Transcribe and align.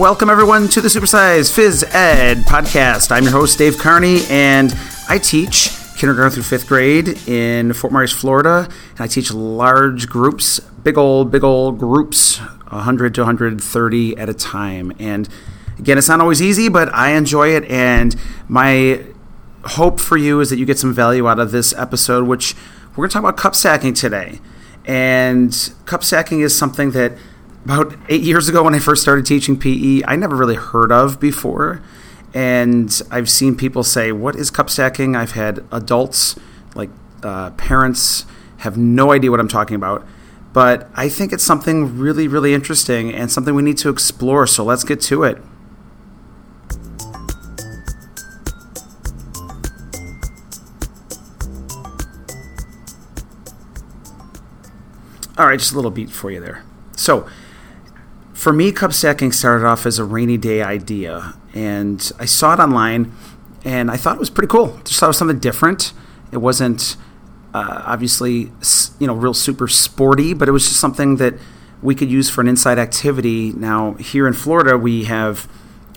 Welcome, 0.00 0.30
everyone, 0.30 0.68
to 0.68 0.80
the 0.80 0.88
Supersize 0.88 1.52
Phys 1.54 1.84
Ed 1.94 2.38
podcast. 2.46 3.10
I'm 3.10 3.24
your 3.24 3.32
host, 3.32 3.58
Dave 3.58 3.76
Carney, 3.76 4.20
and 4.30 4.74
I 5.10 5.18
teach 5.18 5.68
kindergarten 5.98 6.32
through 6.32 6.44
fifth 6.44 6.66
grade 6.66 7.28
in 7.28 7.74
Fort 7.74 7.92
Myers, 7.92 8.10
Florida. 8.10 8.66
And 8.92 9.00
I 9.00 9.06
teach 9.06 9.30
large 9.30 10.08
groups, 10.08 10.58
big 10.58 10.96
old, 10.96 11.30
big 11.30 11.44
old 11.44 11.78
groups, 11.78 12.38
100 12.38 13.14
to 13.16 13.20
130 13.20 14.16
at 14.16 14.30
a 14.30 14.32
time. 14.32 14.90
And 14.98 15.28
again, 15.78 15.98
it's 15.98 16.08
not 16.08 16.18
always 16.18 16.40
easy, 16.40 16.70
but 16.70 16.88
I 16.94 17.10
enjoy 17.10 17.48
it. 17.48 17.70
And 17.70 18.16
my 18.48 19.04
hope 19.64 20.00
for 20.00 20.16
you 20.16 20.40
is 20.40 20.48
that 20.48 20.56
you 20.56 20.64
get 20.64 20.78
some 20.78 20.94
value 20.94 21.28
out 21.28 21.38
of 21.38 21.50
this 21.50 21.74
episode, 21.74 22.26
which 22.26 22.54
we're 22.92 23.02
going 23.02 23.10
to 23.10 23.12
talk 23.12 23.22
about 23.22 23.36
cup 23.36 23.54
stacking 23.54 23.92
today. 23.92 24.40
And 24.86 25.74
cup 25.84 26.02
stacking 26.02 26.40
is 26.40 26.56
something 26.56 26.92
that 26.92 27.18
about 27.64 27.94
eight 28.08 28.22
years 28.22 28.48
ago 28.48 28.62
when 28.62 28.74
I 28.74 28.78
first 28.78 29.02
started 29.02 29.26
teaching 29.26 29.58
PE, 29.58 30.02
I 30.06 30.16
never 30.16 30.36
really 30.36 30.54
heard 30.54 30.92
of 30.92 31.20
before. 31.20 31.82
And 32.32 33.00
I've 33.10 33.28
seen 33.28 33.56
people 33.56 33.82
say, 33.82 34.12
What 34.12 34.36
is 34.36 34.50
cup 34.50 34.70
stacking? 34.70 35.16
I've 35.16 35.32
had 35.32 35.64
adults, 35.72 36.38
like 36.74 36.90
uh, 37.22 37.50
parents, 37.52 38.24
have 38.58 38.76
no 38.76 39.12
idea 39.12 39.30
what 39.30 39.40
I'm 39.40 39.48
talking 39.48 39.74
about. 39.76 40.06
But 40.52 40.88
I 40.94 41.08
think 41.08 41.32
it's 41.32 41.44
something 41.44 41.98
really, 41.98 42.26
really 42.26 42.54
interesting 42.54 43.12
and 43.12 43.30
something 43.30 43.54
we 43.54 43.62
need 43.62 43.78
to 43.78 43.88
explore. 43.88 44.46
So 44.46 44.64
let's 44.64 44.84
get 44.84 45.00
to 45.02 45.24
it. 45.24 45.40
All 55.38 55.46
right, 55.46 55.58
just 55.58 55.72
a 55.72 55.76
little 55.76 55.90
beat 55.90 56.10
for 56.10 56.30
you 56.30 56.38
there. 56.38 56.62
So, 56.96 57.26
for 58.40 58.54
me, 58.54 58.72
cup 58.72 58.94
stacking 58.94 59.32
started 59.32 59.66
off 59.66 59.84
as 59.84 59.98
a 59.98 60.04
rainy 60.04 60.38
day 60.38 60.62
idea, 60.62 61.34
and 61.52 62.10
I 62.18 62.24
saw 62.24 62.54
it 62.54 62.58
online, 62.58 63.12
and 63.66 63.90
I 63.90 63.98
thought 63.98 64.16
it 64.16 64.18
was 64.18 64.30
pretty 64.30 64.48
cool. 64.48 64.80
Just 64.84 64.98
thought 64.98 65.06
it 65.06 65.08
was 65.08 65.18
something 65.18 65.38
different. 65.38 65.92
It 66.32 66.38
wasn't 66.38 66.96
uh, 67.52 67.82
obviously, 67.84 68.50
you 68.98 69.06
know, 69.06 69.12
real 69.12 69.34
super 69.34 69.68
sporty, 69.68 70.32
but 70.32 70.48
it 70.48 70.52
was 70.52 70.66
just 70.66 70.80
something 70.80 71.16
that 71.16 71.34
we 71.82 71.94
could 71.94 72.10
use 72.10 72.30
for 72.30 72.40
an 72.40 72.48
inside 72.48 72.78
activity. 72.78 73.52
Now, 73.52 73.92
here 73.94 74.26
in 74.26 74.32
Florida, 74.32 74.78
we 74.78 75.04
have 75.04 75.46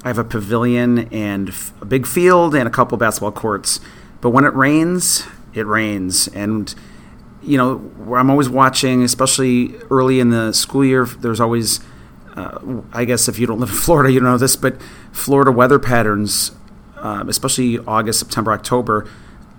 I 0.03 0.09
have 0.09 0.19
a 0.19 0.25
pavilion 0.25 1.07
and 1.13 1.53
a 1.79 1.85
big 1.85 2.05
field 2.05 2.55
and 2.55 2.67
a 2.67 2.71
couple 2.71 2.97
basketball 2.97 3.31
courts. 3.31 3.79
But 4.19 4.31
when 4.31 4.43
it 4.43 4.53
rains, 4.53 5.25
it 5.53 5.65
rains, 5.65 6.27
and 6.27 6.75
you 7.41 7.57
know, 7.57 7.89
I'm 8.13 8.29
always 8.29 8.49
watching, 8.49 9.01
especially 9.01 9.75
early 9.89 10.19
in 10.19 10.29
the 10.29 10.51
school 10.51 10.83
year. 10.83 11.05
There's 11.05 11.39
always, 11.39 11.79
uh, 12.35 12.81
I 12.91 13.05
guess, 13.05 13.27
if 13.27 13.37
you 13.39 13.47
don't 13.47 13.59
live 13.59 13.69
in 13.69 13.75
Florida, 13.75 14.11
you 14.11 14.19
don't 14.19 14.29
know 14.29 14.37
this, 14.37 14.55
but 14.55 14.81
Florida 15.11 15.51
weather 15.51 15.79
patterns, 15.79 16.51
um, 16.97 17.29
especially 17.29 17.79
August, 17.79 18.19
September, 18.19 18.51
October, 18.51 19.07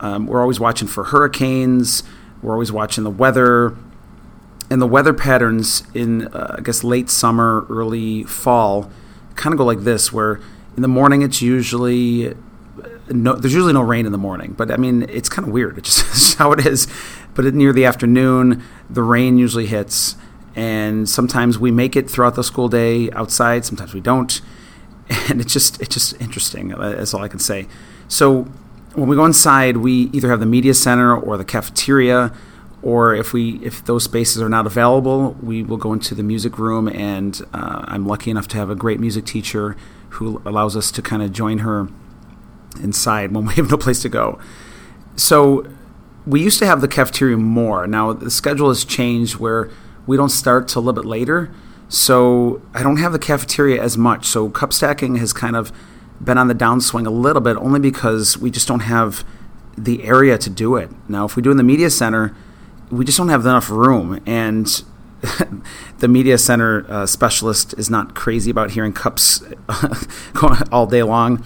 um, 0.00 0.26
we're 0.26 0.40
always 0.40 0.58
watching 0.60 0.88
for 0.88 1.04
hurricanes. 1.04 2.02
We're 2.42 2.52
always 2.52 2.72
watching 2.72 3.04
the 3.04 3.10
weather, 3.10 3.76
and 4.70 4.82
the 4.82 4.86
weather 4.86 5.14
patterns 5.14 5.84
in, 5.94 6.26
uh, 6.28 6.56
I 6.58 6.60
guess, 6.60 6.84
late 6.84 7.08
summer, 7.08 7.64
early 7.70 8.24
fall, 8.24 8.90
kind 9.34 9.54
of 9.54 9.58
go 9.58 9.64
like 9.64 9.80
this, 9.80 10.12
where 10.12 10.40
in 10.76 10.82
the 10.82 10.88
morning 10.88 11.22
it's 11.22 11.40
usually 11.40 12.34
no, 13.08 13.34
there's 13.34 13.54
usually 13.54 13.72
no 13.72 13.82
rain 13.82 14.06
in 14.06 14.12
the 14.12 14.18
morning, 14.18 14.52
but 14.52 14.70
I 14.70 14.76
mean, 14.76 15.06
it's 15.08 15.28
kind 15.28 15.46
of 15.46 15.52
weird. 15.52 15.78
It's 15.84 16.02
just 16.02 16.38
how 16.38 16.52
it 16.52 16.66
is. 16.66 16.86
But 17.34 17.52
near 17.54 17.72
the 17.72 17.84
afternoon, 17.84 18.62
the 18.88 19.02
rain 19.02 19.38
usually 19.38 19.66
hits, 19.66 20.16
and 20.56 21.08
sometimes 21.08 21.58
we 21.58 21.70
make 21.70 21.96
it 21.96 22.08
throughout 22.08 22.34
the 22.34 22.44
school 22.44 22.68
day 22.68 23.10
outside. 23.12 23.64
Sometimes 23.64 23.94
we 23.94 24.00
don't, 24.00 24.40
and 25.28 25.40
it's 25.40 25.52
just 25.52 25.80
it's 25.80 25.94
just 25.94 26.20
interesting. 26.20 26.72
Uh, 26.72 26.90
that's 26.90 27.14
all 27.14 27.22
I 27.22 27.28
can 27.28 27.40
say. 27.40 27.66
So 28.08 28.42
when 28.94 29.08
we 29.08 29.16
go 29.16 29.24
inside, 29.24 29.78
we 29.78 30.10
either 30.12 30.28
have 30.30 30.40
the 30.40 30.46
media 30.46 30.74
center 30.74 31.16
or 31.16 31.36
the 31.36 31.44
cafeteria, 31.44 32.32
or 32.82 33.14
if 33.14 33.32
we 33.32 33.56
if 33.64 33.84
those 33.84 34.04
spaces 34.04 34.40
are 34.40 34.48
not 34.48 34.66
available, 34.66 35.36
we 35.42 35.62
will 35.62 35.76
go 35.76 35.92
into 35.92 36.14
the 36.14 36.22
music 36.22 36.58
room. 36.58 36.88
And 36.88 37.40
uh, 37.52 37.84
I'm 37.88 38.06
lucky 38.06 38.30
enough 38.30 38.46
to 38.48 38.56
have 38.56 38.70
a 38.70 38.76
great 38.76 39.00
music 39.00 39.24
teacher 39.24 39.76
who 40.10 40.40
allows 40.44 40.76
us 40.76 40.92
to 40.92 41.02
kind 41.02 41.22
of 41.22 41.32
join 41.32 41.58
her 41.58 41.88
inside 42.80 43.32
when 43.32 43.46
we 43.46 43.54
have 43.54 43.70
no 43.70 43.76
place 43.76 44.00
to 44.02 44.08
go. 44.08 44.38
So 45.16 45.66
we 46.26 46.42
used 46.42 46.58
to 46.60 46.66
have 46.66 46.80
the 46.80 46.88
cafeteria 46.88 47.36
more. 47.36 47.86
Now 47.86 48.12
the 48.12 48.30
schedule 48.30 48.68
has 48.68 48.84
changed 48.84 49.36
where 49.36 49.70
we 50.06 50.16
don't 50.16 50.30
start 50.30 50.68
till 50.68 50.80
a 50.80 50.84
little 50.84 51.02
bit 51.02 51.08
later. 51.08 51.50
So 51.88 52.62
I 52.72 52.82
don't 52.82 52.96
have 52.96 53.12
the 53.12 53.18
cafeteria 53.18 53.82
as 53.82 53.96
much. 53.96 54.26
So 54.26 54.48
cup 54.48 54.72
stacking 54.72 55.16
has 55.16 55.32
kind 55.32 55.56
of 55.56 55.72
been 56.20 56.38
on 56.38 56.48
the 56.48 56.54
downswing 56.54 57.06
a 57.06 57.10
little 57.10 57.42
bit 57.42 57.56
only 57.56 57.80
because 57.80 58.38
we 58.38 58.50
just 58.50 58.66
don't 58.66 58.80
have 58.80 59.24
the 59.76 60.04
area 60.04 60.38
to 60.38 60.50
do 60.50 60.76
it. 60.76 60.90
Now 61.08 61.24
if 61.24 61.36
we 61.36 61.42
do 61.42 61.50
in 61.50 61.56
the 61.56 61.62
media 61.62 61.90
center, 61.90 62.34
we 62.90 63.04
just 63.04 63.18
don't 63.18 63.28
have 63.28 63.42
enough 63.42 63.70
room 63.70 64.20
and 64.26 64.82
the 65.98 66.08
media 66.08 66.38
center 66.38 66.86
uh, 66.90 67.06
specialist 67.06 67.74
is 67.78 67.90
not 67.90 68.14
crazy 68.14 68.50
about 68.50 68.72
hearing 68.72 68.92
cups 68.92 69.42
all 70.72 70.86
day 70.86 71.02
long. 71.02 71.44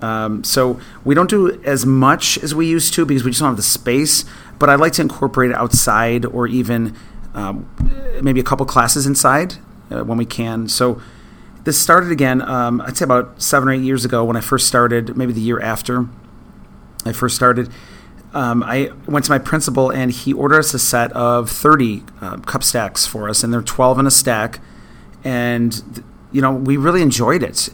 Um, 0.00 0.44
so 0.44 0.80
we 1.04 1.14
don't 1.14 1.28
do 1.28 1.60
as 1.64 1.84
much 1.84 2.38
as 2.38 2.54
we 2.54 2.66
used 2.66 2.94
to 2.94 3.04
because 3.04 3.24
we 3.24 3.30
just 3.30 3.40
don't 3.40 3.50
have 3.50 3.56
the 3.56 3.62
space. 3.62 4.24
But 4.58 4.70
I'd 4.70 4.80
like 4.80 4.92
to 4.94 5.02
incorporate 5.02 5.50
it 5.50 5.56
outside 5.56 6.24
or 6.24 6.46
even 6.46 6.96
um, 7.34 7.68
maybe 8.22 8.40
a 8.40 8.44
couple 8.44 8.66
classes 8.66 9.06
inside 9.06 9.54
uh, 9.90 10.04
when 10.04 10.18
we 10.18 10.24
can. 10.24 10.68
So 10.68 11.00
this 11.64 11.78
started 11.80 12.10
again, 12.10 12.40
um, 12.42 12.80
I'd 12.80 12.96
say 12.96 13.04
about 13.04 13.40
seven 13.42 13.68
or 13.68 13.72
eight 13.72 13.82
years 13.82 14.04
ago 14.04 14.24
when 14.24 14.36
I 14.36 14.40
first 14.40 14.66
started, 14.66 15.16
maybe 15.16 15.32
the 15.32 15.40
year 15.40 15.60
after 15.60 16.06
I 17.04 17.12
first 17.12 17.36
started. 17.36 17.70
Um, 18.34 18.62
I 18.62 18.90
went 19.06 19.24
to 19.26 19.30
my 19.30 19.38
principal 19.38 19.90
and 19.90 20.10
he 20.10 20.32
ordered 20.32 20.60
us 20.60 20.74
a 20.74 20.78
set 20.78 21.12
of 21.12 21.50
30 21.50 22.04
uh, 22.20 22.36
cup 22.38 22.62
stacks 22.62 23.06
for 23.06 23.28
us, 23.28 23.42
and 23.42 23.52
they're 23.52 23.62
12 23.62 23.98
in 23.98 24.06
a 24.06 24.10
stack. 24.10 24.60
And, 25.24 26.04
you 26.32 26.40
know, 26.40 26.52
we 26.52 26.76
really 26.76 27.02
enjoyed 27.02 27.42
it. 27.42 27.68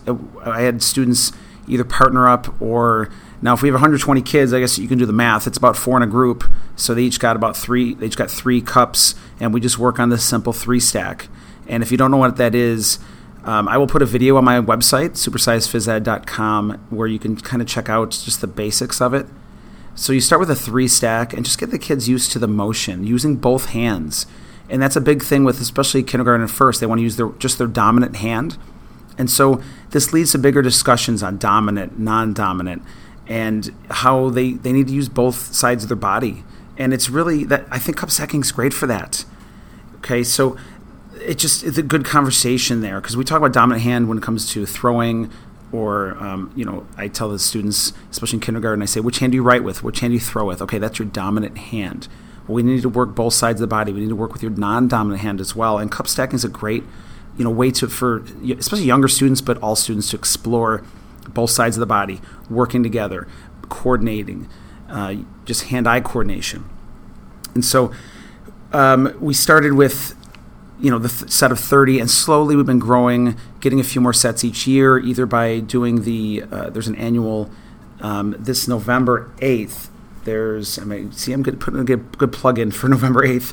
I 0.45 0.63
had 0.63 0.83
students 0.83 1.33
either 1.67 1.85
partner 1.85 2.29
up 2.29 2.61
or 2.61 3.11
now 3.43 3.55
if 3.55 3.63
we 3.63 3.69
have 3.69 3.75
120 3.75 4.23
kids, 4.23 4.53
I 4.53 4.61
guess 4.61 4.79
you 4.79 4.89
can 4.89 4.99
do 4.99 5.07
the 5.07 5.13
math. 5.13 5.47
It's 5.47 5.59
about 5.59 5.77
four 5.77 5.97
in 5.97 6.03
a 6.03 6.07
group, 6.07 6.45
so 6.77 6.95
they 6.95 7.03
each 7.03 7.21
got 7.21 7.37
about 7.37 7.57
three. 7.57 7.95
They 7.95 8.07
each 8.07 8.17
got 8.17 8.31
three 8.31 8.61
cups, 8.61 9.15
and 9.41 9.53
we 9.53 9.61
just 9.61 9.79
work 9.79 9.99
on 9.99 10.09
this 10.09 10.25
simple 10.25 10.53
three 10.53 10.81
stack. 10.81 11.29
And 11.67 11.83
if 11.83 11.91
you 11.91 11.97
don't 11.97 12.11
know 12.11 12.17
what 12.17 12.37
that 12.37 12.55
is, 12.55 12.99
um, 13.45 13.69
I 13.69 13.77
will 13.77 13.87
put 13.87 14.03
a 14.03 14.07
video 14.07 14.37
on 14.37 14.45
my 14.45 14.61
website, 14.61 15.11
supersizephysed.com, 15.11 16.87
where 16.91 17.09
you 17.09 17.19
can 17.19 17.37
kind 17.37 17.61
of 17.61 17.69
check 17.69 17.89
out 17.89 18.11
just 18.11 18.41
the 18.41 18.47
basics 18.47 19.01
of 19.01 19.15
it. 19.15 19.27
So 19.95 20.13
you 20.13 20.21
start 20.21 20.41
with 20.41 20.51
a 20.51 20.57
three 20.57 20.89
stack 20.89 21.33
and 21.33 21.45
just 21.45 21.59
get 21.59 21.71
the 21.71 21.79
kids 21.79 22.09
used 22.09 22.33
to 22.33 22.39
the 22.39 22.49
motion, 22.49 23.05
using 23.05 23.37
both 23.37 23.67
hands. 23.67 24.27
And 24.69 24.83
that's 24.83 24.97
a 24.97 25.01
big 25.01 25.23
thing 25.23 25.45
with 25.45 25.61
especially 25.61 26.03
kindergarten 26.03 26.43
and 26.43 26.51
first. 26.51 26.81
They 26.81 26.87
want 26.87 26.99
to 26.99 27.03
use 27.03 27.17
their 27.17 27.29
just 27.39 27.59
their 27.59 27.67
dominant 27.67 28.17
hand 28.17 28.59
and 29.19 29.31
so 29.31 29.63
this 29.91 30.13
leads 30.13 30.33
to 30.33 30.39
bigger 30.39 30.63
discussions 30.63 31.23
on 31.23 31.39
dominant, 31.39 31.99
non 31.99 32.33
dominant, 32.33 32.83
and 33.27 33.75
how 33.91 34.29
they, 34.31 34.53
they 34.53 34.73
need 34.73 34.89
to 34.89 34.93
use 34.93 35.09
both 35.09 35.55
sides 35.55 35.85
of 35.85 35.89
their 35.89 35.97
body. 35.97 36.45
And 36.77 36.93
it's 36.93 37.09
really 37.09 37.45
that 37.45 37.67
I 37.71 37.79
think 37.79 37.97
cup 37.97 38.11
stacking 38.11 38.41
is 38.41 38.53
great 38.53 38.75
for 38.75 38.87
that. 38.87 39.25
Okay, 39.97 40.25
so 40.25 40.57
it 41.21 41.39
just 41.39 41.65
it's 41.65 41.79
a 41.79 41.83
good 41.83 42.05
conversation 42.05 42.81
there 42.81 43.01
because 43.01 43.17
we 43.17 43.25
talk 43.25 43.39
about 43.39 43.53
dominant 43.53 43.83
hand 43.83 44.09
when 44.09 44.19
it 44.19 44.23
comes 44.23 44.51
to 44.53 44.67
throwing 44.67 45.31
or 45.73 46.17
um, 46.19 46.53
you 46.55 46.65
know 46.65 46.87
i 46.97 47.09
tell 47.09 47.29
the 47.31 47.39
students 47.39 47.93
especially 48.11 48.37
in 48.37 48.41
kindergarten 48.41 48.83
i 48.83 48.85
say 48.85 49.01
which 49.01 49.19
hand 49.21 49.33
do 49.33 49.37
you 49.37 49.43
write 49.43 49.65
with? 49.65 49.83
Which 49.83 50.01
hand 50.01 50.11
do 50.11 50.15
you 50.15 50.21
throw 50.21 50.45
with? 50.45 50.61
Okay 50.63 50.79
that's 50.79 50.99
your 50.99 51.09
dominant 51.09 51.57
hand. 51.57 52.09
Well, 52.47 52.57
we 52.57 52.63
need 52.63 52.83
to 52.83 52.91
work 52.91 53.15
both 53.15 53.33
sides 53.33 53.61
of 53.63 53.69
the 53.69 53.75
body. 53.75 53.91
We 53.93 54.01
need 54.01 54.11
to 54.11 54.17
work 54.17 54.35
with 54.35 54.43
your 54.43 54.53
non-dominant 54.53 55.23
hand 55.23 55.41
as 55.41 55.57
well. 55.57 55.79
And 55.79 55.91
cup 55.91 56.07
stacking 56.07 56.37
is 56.37 56.45
a 56.45 56.49
great 56.49 56.85
you 57.37 57.45
know 57.45 57.51
way 57.51 57.71
to 57.73 57.89
for 57.89 58.25
especially 58.59 58.85
younger 58.85 59.09
students, 59.09 59.41
but 59.41 59.59
all 59.59 59.77
students 59.77 60.11
to 60.11 60.17
explore 60.17 60.85
both 61.29 61.51
sides 61.51 61.77
of 61.77 61.81
the 61.81 61.87
body, 61.87 62.21
working 62.51 62.83
together, 62.83 63.27
coordinating, 63.69 64.49
uh, 64.89 65.15
just 65.45 65.65
hand-eye 65.65 66.01
coordination. 66.01 66.69
And 67.55 67.65
so 67.65 67.93
um, 68.73 69.17
we 69.21 69.33
started 69.35 69.73
with 69.75 70.17
you 70.81 70.91
know 70.91 70.99
the 70.99 71.09
th- 71.09 71.31
set 71.31 71.53
of 71.53 71.61
30 71.61 72.01
and 72.01 72.11
slowly 72.11 72.57
we've 72.57 72.67
been 72.67 72.81
growing 72.81 73.37
getting 73.61 73.79
a 73.79 73.85
few 73.85 74.01
more 74.01 74.13
sets 74.13 74.43
each 74.43 74.67
year 74.67 74.99
either 74.99 75.25
by 75.25 75.61
doing 75.61 76.03
the 76.03 76.43
uh, 76.51 76.69
there's 76.69 76.89
an 76.89 76.97
annual 76.97 77.49
um, 78.01 78.35
this 78.39 78.67
november 78.67 79.31
8th 79.37 79.89
there's 80.25 80.79
i 80.81 80.85
mean 80.85 81.13
see 81.13 81.33
i'm 81.33 81.45
good, 81.45 81.61
putting 81.61 81.79
a 81.79 81.85
good, 81.85 82.19
good 82.19 82.33
plug 82.33 82.59
in 82.59 82.73
for 82.73 82.89
november 82.97 83.23
8th 83.23 83.53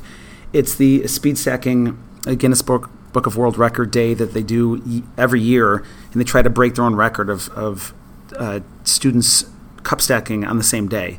it's 0.52 0.74
the 0.74 1.06
speed 1.06 1.38
stacking 1.38 1.96
guinness 2.38 2.60
book 2.60 2.90
Book 3.12 3.26
of 3.26 3.36
World 3.36 3.58
Record 3.58 3.90
Day 3.90 4.14
that 4.14 4.32
they 4.32 4.42
do 4.42 5.02
every 5.16 5.40
year, 5.40 5.84
and 6.12 6.20
they 6.20 6.24
try 6.24 6.42
to 6.42 6.50
break 6.50 6.74
their 6.74 6.84
own 6.84 6.94
record 6.94 7.28
of, 7.28 7.48
of 7.50 7.94
uh, 8.36 8.60
students 8.84 9.44
cup 9.82 10.00
stacking 10.00 10.44
on 10.44 10.58
the 10.58 10.64
same 10.64 10.88
day. 10.88 11.18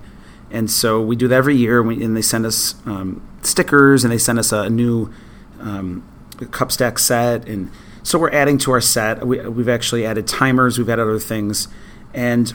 And 0.51 0.69
so 0.69 1.01
we 1.01 1.15
do 1.15 1.27
that 1.27 1.35
every 1.35 1.55
year, 1.55 1.81
and, 1.81 2.15
they 2.15 2.21
send 2.21 2.45
us 2.45 2.75
um, 2.85 3.27
stickers, 3.41 4.03
and 4.03 4.13
they 4.13 4.17
send 4.17 4.37
us 4.39 4.51
a, 4.51 4.69
new 4.69 5.11
um, 5.59 6.07
cup 6.51 6.71
stack 6.71 6.99
set. 6.99 7.47
And 7.47 7.71
So 8.03 8.19
we're 8.19 8.31
adding 8.31 8.57
to 8.59 8.71
our 8.71 8.81
set. 8.81 9.25
We, 9.25 9.39
we've 9.47 9.69
actually 9.69 10.05
added 10.05 10.27
timers. 10.27 10.77
We've 10.77 10.89
added 10.89 11.03
other 11.03 11.19
things, 11.19 11.67
and 12.13 12.53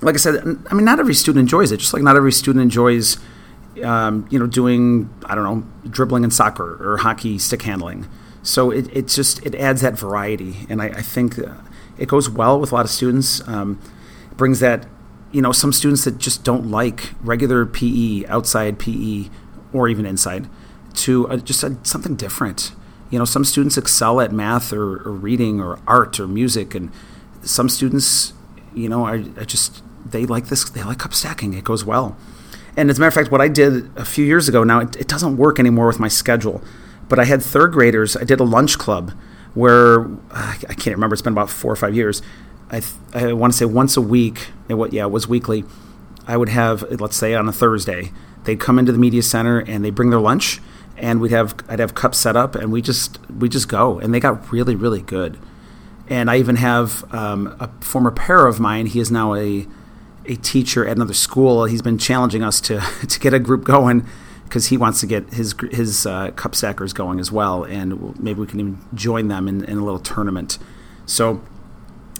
like 0.00 0.14
I 0.14 0.18
said, 0.18 0.42
I 0.70 0.74
mean, 0.74 0.84
not 0.84 0.98
every 0.98 1.14
student 1.14 1.40
enjoys 1.40 1.70
it. 1.70 1.78
Just 1.78 1.92
like 1.92 2.02
not 2.02 2.16
every 2.16 2.32
student 2.32 2.62
enjoys, 2.62 3.18
um, 3.84 4.26
you 4.30 4.38
know, 4.38 4.46
doing 4.46 5.08
I 5.24 5.34
don't 5.34 5.44
know, 5.44 5.90
dribbling 5.90 6.24
in 6.24 6.30
soccer 6.30 6.76
or 6.82 6.96
hockey 6.98 7.38
stick 7.38 7.62
handling. 7.62 8.08
So 8.42 8.70
it, 8.70 8.88
it 8.96 9.08
just 9.08 9.44
it 9.46 9.54
adds 9.54 9.82
that 9.82 9.98
variety, 9.98 10.66
and 10.68 10.82
I, 10.82 10.86
I 10.86 11.02
think 11.02 11.38
it 11.98 12.08
goes 12.08 12.28
well 12.28 12.58
with 12.58 12.72
a 12.72 12.74
lot 12.74 12.84
of 12.84 12.90
students. 12.90 13.46
Um, 13.46 13.80
brings 14.36 14.60
that, 14.60 14.86
you 15.30 15.42
know, 15.42 15.52
some 15.52 15.72
students 15.72 16.04
that 16.04 16.18
just 16.18 16.42
don't 16.42 16.70
like 16.70 17.12
regular 17.22 17.66
PE, 17.66 18.24
outside 18.26 18.78
PE, 18.78 19.28
or 19.72 19.86
even 19.86 20.06
inside, 20.06 20.48
to 20.94 21.28
uh, 21.28 21.36
just 21.36 21.62
a, 21.62 21.76
something 21.84 22.16
different 22.16 22.72
you 23.12 23.18
know, 23.18 23.26
some 23.26 23.44
students 23.44 23.76
excel 23.76 24.22
at 24.22 24.32
math 24.32 24.72
or, 24.72 25.06
or 25.06 25.12
reading 25.12 25.60
or 25.60 25.78
art 25.86 26.18
or 26.18 26.26
music, 26.26 26.74
and 26.74 26.90
some 27.42 27.68
students, 27.68 28.32
you 28.74 28.88
know, 28.88 29.04
are 29.04 29.18
just 29.18 29.82
they 30.04 30.24
like 30.24 30.46
this. 30.46 30.68
They 30.70 30.82
like 30.82 30.98
cup 30.98 31.12
stacking. 31.12 31.52
It 31.52 31.62
goes 31.62 31.84
well. 31.84 32.16
And 32.74 32.88
as 32.88 32.96
a 32.96 33.00
matter 33.00 33.08
of 33.08 33.14
fact, 33.14 33.30
what 33.30 33.42
I 33.42 33.48
did 33.48 33.90
a 33.98 34.04
few 34.06 34.24
years 34.24 34.48
ago 34.48 34.64
now, 34.64 34.80
it, 34.80 34.96
it 34.96 35.08
doesn't 35.08 35.36
work 35.36 35.60
anymore 35.60 35.86
with 35.86 36.00
my 36.00 36.08
schedule. 36.08 36.62
But 37.12 37.18
I 37.18 37.26
had 37.26 37.42
third 37.42 37.72
graders. 37.72 38.16
I 38.16 38.24
did 38.24 38.40
a 38.40 38.42
lunch 38.42 38.78
club 38.78 39.12
where 39.52 40.08
I 40.30 40.54
can't 40.78 40.96
remember. 40.96 41.12
It's 41.12 41.20
been 41.20 41.34
about 41.34 41.50
four 41.50 41.70
or 41.70 41.76
five 41.76 41.94
years. 41.94 42.22
I, 42.70 42.80
th- 42.80 42.94
I 43.12 43.34
want 43.34 43.52
to 43.52 43.58
say 43.58 43.66
once 43.66 43.98
a 43.98 44.00
week. 44.00 44.48
What, 44.68 44.94
yeah, 44.94 45.04
it 45.04 45.10
was 45.10 45.28
weekly. 45.28 45.64
I 46.26 46.38
would 46.38 46.48
have, 46.48 46.82
let's 47.02 47.16
say, 47.16 47.34
on 47.34 47.46
a 47.50 47.52
Thursday, 47.52 48.12
they'd 48.44 48.58
come 48.58 48.78
into 48.78 48.92
the 48.92 48.98
media 48.98 49.22
center 49.22 49.58
and 49.58 49.84
they 49.84 49.90
bring 49.90 50.08
their 50.08 50.22
lunch 50.22 50.62
and 50.96 51.20
we'd 51.20 51.32
have 51.32 51.54
I'd 51.68 51.80
have 51.80 51.94
cups 51.94 52.16
set 52.16 52.34
up, 52.34 52.54
and 52.54 52.72
we 52.72 52.80
just 52.80 53.18
we 53.28 53.50
just 53.50 53.68
go, 53.68 53.98
and 53.98 54.14
they 54.14 54.20
got 54.20 54.50
really 54.50 54.74
really 54.74 55.02
good. 55.02 55.38
And 56.08 56.30
I 56.30 56.38
even 56.38 56.56
have 56.56 57.04
um, 57.12 57.54
a 57.60 57.68
former 57.82 58.10
pair 58.10 58.46
of 58.46 58.58
mine. 58.58 58.86
He 58.86 59.00
is 59.00 59.10
now 59.10 59.34
a 59.34 59.66
a 60.24 60.36
teacher 60.36 60.86
at 60.86 60.96
another 60.96 61.12
school. 61.12 61.66
He's 61.66 61.82
been 61.82 61.98
challenging 61.98 62.42
us 62.42 62.58
to 62.62 62.80
to 63.06 63.20
get 63.20 63.34
a 63.34 63.38
group 63.38 63.64
going 63.64 64.06
because 64.52 64.66
he 64.66 64.76
wants 64.76 65.00
to 65.00 65.06
get 65.06 65.32
his 65.32 65.54
his 65.70 66.04
uh, 66.04 66.30
cup 66.32 66.54
stackers 66.54 66.92
going 66.92 67.18
as 67.18 67.32
well, 67.32 67.64
and 67.64 68.20
maybe 68.20 68.38
we 68.38 68.46
can 68.46 68.60
even 68.60 68.78
join 68.92 69.28
them 69.28 69.48
in, 69.48 69.64
in 69.64 69.78
a 69.78 69.82
little 69.82 69.98
tournament. 69.98 70.58
So 71.06 71.40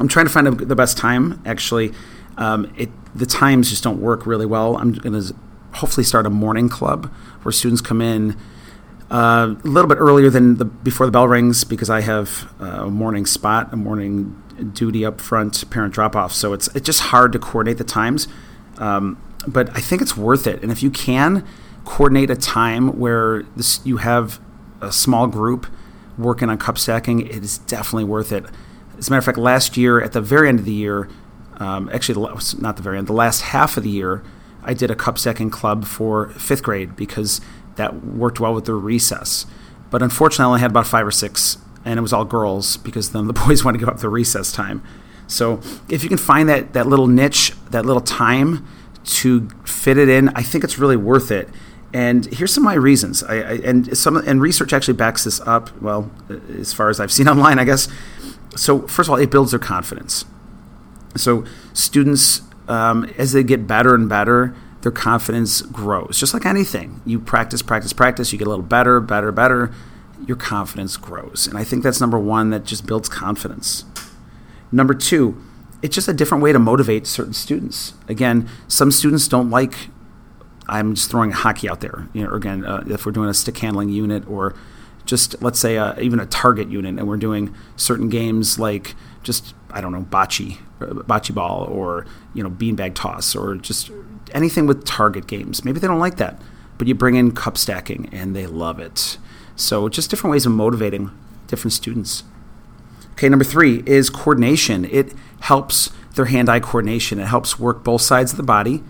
I'm 0.00 0.08
trying 0.08 0.24
to 0.24 0.32
find 0.32 0.46
the 0.46 0.74
best 0.74 0.96
time. 0.96 1.42
Actually, 1.44 1.92
um, 2.38 2.72
it 2.78 2.88
the 3.14 3.26
times 3.26 3.68
just 3.68 3.84
don't 3.84 4.00
work 4.00 4.24
really 4.24 4.46
well. 4.46 4.78
I'm 4.78 4.94
going 4.94 5.12
to 5.12 5.34
hopefully 5.72 6.04
start 6.04 6.24
a 6.24 6.30
morning 6.30 6.70
club 6.70 7.12
where 7.42 7.52
students 7.52 7.82
come 7.82 8.00
in 8.00 8.34
uh, 9.10 9.54
a 9.62 9.68
little 9.68 9.88
bit 9.88 9.98
earlier 9.98 10.30
than 10.30 10.56
the 10.56 10.64
before 10.64 11.04
the 11.04 11.12
bell 11.12 11.28
rings 11.28 11.64
because 11.64 11.90
I 11.90 12.00
have 12.00 12.50
a 12.58 12.88
morning 12.88 13.26
spot, 13.26 13.74
a 13.74 13.76
morning 13.76 14.42
duty 14.72 15.04
up 15.04 15.20
front, 15.20 15.68
parent 15.68 15.92
drop 15.92 16.16
off. 16.16 16.32
So 16.32 16.54
it's 16.54 16.68
it's 16.68 16.86
just 16.86 17.00
hard 17.00 17.30
to 17.34 17.38
coordinate 17.38 17.76
the 17.76 17.84
times. 17.84 18.26
Um, 18.78 19.22
but 19.46 19.68
I 19.76 19.80
think 19.82 20.00
it's 20.00 20.16
worth 20.16 20.46
it. 20.46 20.62
And 20.62 20.72
if 20.72 20.82
you 20.82 20.90
can 20.90 21.46
coordinate 21.84 22.30
a 22.30 22.36
time 22.36 22.98
where 22.98 23.42
this, 23.56 23.80
you 23.84 23.98
have 23.98 24.40
a 24.80 24.92
small 24.92 25.26
group 25.26 25.66
working 26.18 26.48
on 26.48 26.58
cup 26.58 26.78
stacking, 26.78 27.20
it 27.20 27.42
is 27.42 27.58
definitely 27.58 28.04
worth 28.04 28.32
it. 28.32 28.44
As 28.98 29.08
a 29.08 29.10
matter 29.10 29.18
of 29.18 29.24
fact, 29.24 29.38
last 29.38 29.76
year 29.76 30.00
at 30.00 30.12
the 30.12 30.20
very 30.20 30.48
end 30.48 30.58
of 30.58 30.64
the 30.64 30.72
year, 30.72 31.08
um, 31.56 31.88
actually 31.92 32.28
not 32.60 32.76
the 32.76 32.82
very 32.82 32.98
end, 32.98 33.06
the 33.06 33.12
last 33.12 33.42
half 33.42 33.76
of 33.76 33.82
the 33.82 33.90
year, 33.90 34.22
I 34.62 34.74
did 34.74 34.90
a 34.90 34.94
cup 34.94 35.18
stacking 35.18 35.50
club 35.50 35.84
for 35.84 36.30
fifth 36.30 36.62
grade 36.62 36.94
because 36.94 37.40
that 37.76 38.04
worked 38.04 38.38
well 38.38 38.54
with 38.54 38.66
their 38.66 38.76
recess. 38.76 39.46
But 39.90 40.02
unfortunately, 40.02 40.44
I 40.44 40.46
only 40.46 40.60
had 40.60 40.70
about 40.70 40.86
five 40.86 41.06
or 41.06 41.10
six, 41.10 41.58
and 41.84 41.98
it 41.98 42.02
was 42.02 42.12
all 42.12 42.24
girls 42.24 42.76
because 42.76 43.12
then 43.12 43.26
the 43.26 43.32
boys 43.46 43.64
wanted 43.64 43.78
to 43.78 43.84
give 43.84 43.92
up 43.92 44.00
their 44.00 44.10
recess 44.10 44.52
time. 44.52 44.82
So 45.26 45.60
if 45.88 46.02
you 46.02 46.08
can 46.08 46.18
find 46.18 46.48
that, 46.48 46.72
that 46.74 46.86
little 46.86 47.06
niche, 47.06 47.52
that 47.70 47.86
little 47.86 48.02
time 48.02 48.66
to 49.04 49.48
fit 49.64 49.98
it 49.98 50.08
in, 50.08 50.28
I 50.30 50.42
think 50.42 50.62
it's 50.62 50.78
really 50.78 50.96
worth 50.96 51.30
it. 51.30 51.48
And 51.94 52.26
here's 52.26 52.52
some 52.52 52.64
of 52.64 52.66
my 52.66 52.74
reasons. 52.74 53.22
I, 53.22 53.34
I, 53.34 53.52
and 53.64 53.96
some 53.96 54.16
and 54.16 54.40
research 54.40 54.72
actually 54.72 54.94
backs 54.94 55.24
this 55.24 55.40
up. 55.40 55.70
Well, 55.82 56.10
as 56.58 56.72
far 56.72 56.88
as 56.88 57.00
I've 57.00 57.12
seen 57.12 57.28
online, 57.34 57.58
I 57.58 57.64
guess. 57.64 57.88
So 58.56 58.86
first 58.86 59.08
of 59.08 59.12
all, 59.12 59.18
it 59.18 59.30
builds 59.30 59.52
their 59.52 59.60
confidence. 59.60 60.24
So 61.16 61.44
students, 61.72 62.42
um, 62.68 63.04
as 63.18 63.32
they 63.32 63.42
get 63.42 63.66
better 63.66 63.94
and 63.94 64.08
better, 64.08 64.54
their 64.82 64.92
confidence 64.92 65.62
grows. 65.62 66.18
Just 66.18 66.34
like 66.34 66.44
anything, 66.44 67.00
you 67.06 67.18
practice, 67.18 67.62
practice, 67.62 67.92
practice, 67.92 68.32
you 68.32 68.38
get 68.38 68.46
a 68.46 68.50
little 68.50 68.64
better, 68.64 69.00
better, 69.00 69.30
better, 69.30 69.72
your 70.26 70.36
confidence 70.36 70.96
grows. 70.96 71.46
And 71.46 71.56
I 71.56 71.64
think 71.64 71.82
that's 71.82 72.00
number 72.00 72.18
one, 72.18 72.50
that 72.50 72.64
just 72.64 72.86
builds 72.86 73.08
confidence. 73.08 73.84
Number 74.70 74.94
two, 74.94 75.40
it's 75.82 75.94
just 75.94 76.08
a 76.08 76.12
different 76.12 76.42
way 76.42 76.52
to 76.52 76.58
motivate 76.58 77.06
certain 77.06 77.32
students. 77.32 77.94
Again, 78.08 78.48
some 78.68 78.90
students 78.90 79.28
don't 79.28 79.50
like, 79.50 79.88
I'm 80.72 80.94
just 80.94 81.10
throwing 81.10 81.32
hockey 81.32 81.68
out 81.68 81.80
there, 81.80 82.08
you 82.14 82.24
know, 82.24 82.32
again, 82.32 82.64
uh, 82.64 82.82
if 82.86 83.04
we're 83.04 83.12
doing 83.12 83.28
a 83.28 83.34
stick 83.34 83.58
handling 83.58 83.90
unit 83.90 84.26
or 84.26 84.54
just 85.04 85.42
let's 85.42 85.58
say 85.58 85.76
uh, 85.76 86.00
even 86.00 86.18
a 86.18 86.26
target 86.26 86.68
unit 86.68 86.98
and 86.98 87.06
we're 87.06 87.16
doing 87.16 87.54
certain 87.76 88.08
games 88.08 88.58
like 88.58 88.94
just 89.22 89.54
I 89.70 89.80
don't 89.80 89.92
know 89.92 90.02
bocce 90.02 90.58
uh, 90.80 90.86
bocce 90.86 91.34
ball 91.34 91.64
or 91.64 92.06
you 92.32 92.42
know 92.42 92.48
beanbag 92.48 92.94
toss 92.94 93.36
or 93.36 93.56
just 93.56 93.90
anything 94.32 94.66
with 94.66 94.84
target 94.86 95.26
games. 95.26 95.64
Maybe 95.64 95.78
they 95.78 95.86
don't 95.86 95.98
like 95.98 96.16
that, 96.16 96.40
but 96.78 96.86
you 96.88 96.94
bring 96.94 97.16
in 97.16 97.32
cup 97.32 97.58
stacking 97.58 98.08
and 98.10 98.34
they 98.34 98.46
love 98.46 98.80
it. 98.80 99.18
So 99.56 99.90
just 99.90 100.08
different 100.08 100.32
ways 100.32 100.46
of 100.46 100.52
motivating 100.52 101.10
different 101.48 101.74
students. 101.74 102.24
Okay, 103.12 103.28
number 103.28 103.44
three 103.44 103.82
is 103.84 104.08
coordination. 104.08 104.86
It 104.86 105.12
helps 105.40 105.90
their 106.14 106.24
hand-eye 106.26 106.60
coordination. 106.60 107.18
It 107.18 107.26
helps 107.26 107.58
work 107.58 107.84
both 107.84 108.00
sides 108.00 108.32
of 108.32 108.38
the 108.38 108.42
body, 108.42 108.82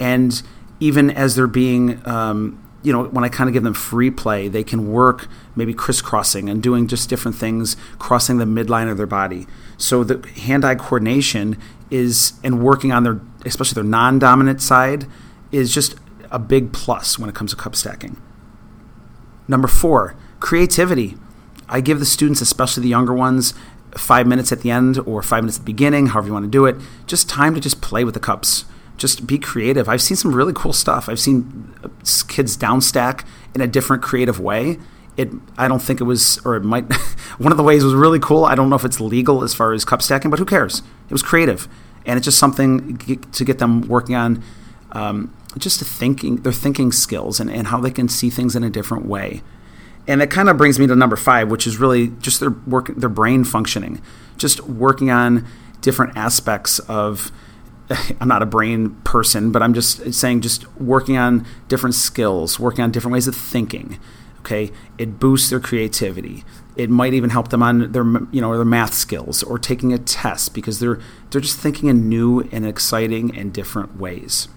and 0.00 0.42
even 0.80 1.10
as 1.10 1.36
they're 1.36 1.46
being 1.46 2.06
um, 2.06 2.62
you 2.86 2.92
know, 2.92 3.02
when 3.02 3.24
I 3.24 3.28
kind 3.28 3.48
of 3.48 3.52
give 3.52 3.64
them 3.64 3.74
free 3.74 4.12
play, 4.12 4.46
they 4.46 4.62
can 4.62 4.92
work 4.92 5.26
maybe 5.56 5.74
crisscrossing 5.74 6.48
and 6.48 6.62
doing 6.62 6.86
just 6.86 7.10
different 7.10 7.36
things, 7.36 7.76
crossing 7.98 8.38
the 8.38 8.44
midline 8.44 8.88
of 8.88 8.96
their 8.96 9.08
body. 9.08 9.48
So 9.76 10.04
the 10.04 10.24
hand-eye 10.40 10.76
coordination 10.76 11.58
is 11.90 12.34
and 12.44 12.62
working 12.62 12.92
on 12.92 13.02
their, 13.02 13.20
especially 13.44 13.74
their 13.74 13.90
non-dominant 13.90 14.62
side, 14.62 15.06
is 15.50 15.74
just 15.74 15.96
a 16.30 16.38
big 16.38 16.72
plus 16.72 17.18
when 17.18 17.28
it 17.28 17.34
comes 17.34 17.50
to 17.50 17.56
cup 17.56 17.74
stacking. 17.74 18.22
Number 19.48 19.66
four, 19.66 20.14
creativity. 20.38 21.16
I 21.68 21.80
give 21.80 21.98
the 21.98 22.06
students, 22.06 22.40
especially 22.40 22.84
the 22.84 22.88
younger 22.88 23.12
ones, 23.12 23.52
five 23.96 24.28
minutes 24.28 24.52
at 24.52 24.60
the 24.60 24.70
end 24.70 25.00
or 25.00 25.22
five 25.22 25.42
minutes 25.42 25.58
at 25.58 25.62
the 25.62 25.72
beginning, 25.72 26.08
however 26.08 26.28
you 26.28 26.32
want 26.32 26.44
to 26.44 26.50
do 26.50 26.66
it, 26.66 26.76
just 27.08 27.28
time 27.28 27.52
to 27.56 27.60
just 27.60 27.80
play 27.80 28.04
with 28.04 28.14
the 28.14 28.20
cups 28.20 28.64
just 28.96 29.26
be 29.26 29.38
creative. 29.38 29.88
I've 29.88 30.02
seen 30.02 30.16
some 30.16 30.34
really 30.34 30.52
cool 30.54 30.72
stuff. 30.72 31.08
I've 31.08 31.20
seen 31.20 31.74
uh, 31.84 31.88
kids 32.28 32.56
downstack 32.56 33.26
in 33.54 33.60
a 33.60 33.66
different 33.66 34.02
creative 34.02 34.40
way. 34.40 34.78
It 35.16 35.30
I 35.56 35.68
don't 35.68 35.80
think 35.80 36.00
it 36.00 36.04
was 36.04 36.38
or 36.44 36.56
it 36.56 36.64
might 36.64 36.92
one 37.38 37.52
of 37.52 37.58
the 37.58 37.64
ways 37.64 37.84
was 37.84 37.94
really 37.94 38.18
cool. 38.18 38.44
I 38.44 38.54
don't 38.54 38.68
know 38.70 38.76
if 38.76 38.84
it's 38.84 39.00
legal 39.00 39.42
as 39.42 39.54
far 39.54 39.72
as 39.72 39.84
cup 39.84 40.02
stacking, 40.02 40.30
but 40.30 40.38
who 40.38 40.44
cares? 40.44 40.82
It 41.08 41.12
was 41.12 41.22
creative, 41.22 41.68
and 42.04 42.16
it's 42.16 42.24
just 42.24 42.38
something 42.38 42.96
to 42.98 43.44
get 43.44 43.58
them 43.58 43.82
working 43.88 44.14
on 44.14 44.42
um, 44.92 45.34
just 45.58 45.80
thinking 45.80 46.36
their 46.36 46.52
thinking 46.52 46.92
skills 46.92 47.40
and, 47.40 47.50
and 47.50 47.68
how 47.68 47.80
they 47.80 47.90
can 47.90 48.08
see 48.08 48.30
things 48.30 48.56
in 48.56 48.64
a 48.64 48.70
different 48.70 49.06
way. 49.06 49.42
And 50.08 50.20
that 50.20 50.30
kind 50.30 50.48
of 50.48 50.56
brings 50.56 50.78
me 50.78 50.86
to 50.86 50.94
number 50.94 51.16
five, 51.16 51.50
which 51.50 51.66
is 51.66 51.78
really 51.78 52.08
just 52.20 52.40
their 52.40 52.50
work, 52.50 52.94
their 52.96 53.08
brain 53.08 53.44
functioning, 53.44 54.00
just 54.36 54.60
working 54.60 55.10
on 55.10 55.46
different 55.80 56.16
aspects 56.16 56.78
of 56.80 57.32
I'm 58.20 58.28
not 58.28 58.42
a 58.42 58.46
brain 58.46 58.90
person, 59.04 59.52
but 59.52 59.62
I'm 59.62 59.74
just 59.74 60.12
saying 60.14 60.40
just 60.40 60.70
working 60.76 61.16
on 61.16 61.46
different 61.68 61.94
skills, 61.94 62.58
working 62.58 62.82
on 62.84 62.90
different 62.90 63.12
ways 63.12 63.28
of 63.28 63.36
thinking. 63.36 63.98
Okay, 64.40 64.70
it 64.96 65.18
boosts 65.18 65.50
their 65.50 65.58
creativity. 65.58 66.44
It 66.76 66.88
might 66.88 67.14
even 67.14 67.30
help 67.30 67.48
them 67.48 67.62
on 67.62 67.90
their 67.90 68.04
you 68.30 68.40
know 68.40 68.54
their 68.54 68.64
math 68.64 68.94
skills 68.94 69.42
or 69.42 69.58
taking 69.58 69.92
a 69.92 69.98
test 69.98 70.54
because 70.54 70.78
they're 70.78 71.00
they're 71.30 71.40
just 71.40 71.58
thinking 71.58 71.88
in 71.88 72.08
new 72.08 72.42
and 72.52 72.64
exciting 72.64 73.36
and 73.36 73.52
different 73.52 73.96
ways. 73.96 74.48